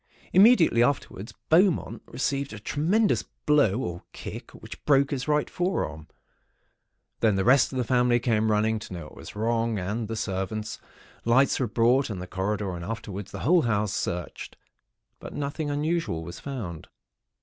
[0.33, 6.07] Immediately afterwards, Beaumont received a tremendous blow or kick, which broke his right forearm.
[7.19, 10.15] Then the rest of the family came running, to know what was wrong, and the
[10.15, 10.79] servants.
[11.23, 14.57] Lights were brought, and the corridor and, afterwards, the whole house searched;
[15.19, 16.87] but nothing unusual was found.